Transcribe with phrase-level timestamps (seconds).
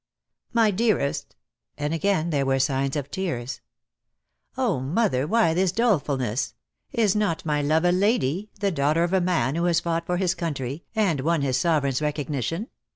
[0.51, 1.35] "My dearest,"
[1.77, 3.61] and again there were signs of tears.
[4.57, 6.55] "Oh, mother, why this dolefulness?
[6.91, 10.17] Is not my love a lady, the daughter of a man who has fought for
[10.17, 12.69] his country, and won his Sovereign's recognition?